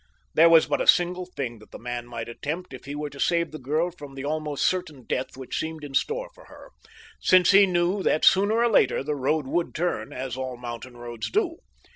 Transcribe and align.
There 0.33 0.49
was 0.49 0.65
but 0.65 0.81
a 0.81 0.87
single 0.87 1.27
thing 1.27 1.59
that 1.59 1.69
the 1.69 1.77
man 1.77 2.07
might 2.07 2.27
attempt 2.27 2.73
if 2.73 2.85
he 2.85 2.95
were 2.95 3.11
to 3.11 3.19
save 3.19 3.51
the 3.51 3.59
girl 3.59 3.91
from 3.91 4.15
the 4.15 4.25
almost 4.25 4.65
certain 4.65 5.03
death 5.03 5.37
which 5.37 5.59
seemed 5.59 5.83
in 5.83 5.93
store 5.93 6.31
for 6.33 6.45
her, 6.45 6.71
since 7.19 7.51
he 7.51 7.67
knew 7.67 8.01
that 8.01 8.25
sooner 8.25 8.55
or 8.55 8.67
later 8.67 9.03
the 9.03 9.13
road 9.13 9.45
would 9.45 9.75
turn, 9.75 10.11
as 10.11 10.35
all 10.35 10.57
mountain 10.57 10.97
roads 10.97 11.29
do. 11.29 11.57